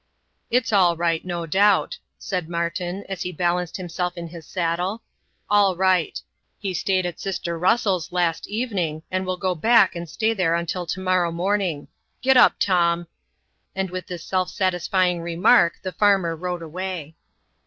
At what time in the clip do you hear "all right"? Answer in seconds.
0.73-1.23, 5.47-6.19